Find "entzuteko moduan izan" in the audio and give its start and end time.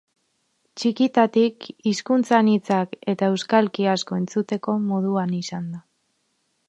4.23-5.73